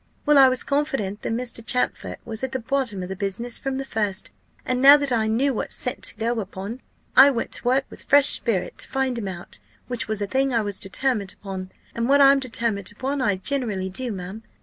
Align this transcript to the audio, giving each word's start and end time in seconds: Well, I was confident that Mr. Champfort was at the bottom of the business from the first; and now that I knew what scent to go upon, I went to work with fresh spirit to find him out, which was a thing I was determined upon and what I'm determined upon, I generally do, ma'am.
Well, 0.25 0.39
I 0.39 0.49
was 0.49 0.63
confident 0.63 1.21
that 1.21 1.31
Mr. 1.31 1.63
Champfort 1.63 2.17
was 2.25 2.43
at 2.43 2.53
the 2.53 2.59
bottom 2.59 3.03
of 3.03 3.09
the 3.09 3.15
business 3.15 3.59
from 3.59 3.77
the 3.77 3.85
first; 3.85 4.31
and 4.65 4.81
now 4.81 4.97
that 4.97 5.11
I 5.11 5.27
knew 5.27 5.53
what 5.53 5.71
scent 5.71 6.01
to 6.05 6.15
go 6.15 6.39
upon, 6.39 6.81
I 7.15 7.29
went 7.29 7.51
to 7.51 7.63
work 7.63 7.85
with 7.87 8.01
fresh 8.01 8.29
spirit 8.29 8.79
to 8.79 8.87
find 8.87 9.15
him 9.19 9.27
out, 9.27 9.59
which 9.87 10.07
was 10.07 10.19
a 10.19 10.25
thing 10.25 10.55
I 10.55 10.61
was 10.63 10.79
determined 10.79 11.35
upon 11.39 11.71
and 11.93 12.09
what 12.09 12.19
I'm 12.19 12.39
determined 12.39 12.91
upon, 12.91 13.21
I 13.21 13.35
generally 13.35 13.89
do, 13.89 14.11
ma'am. 14.11 14.41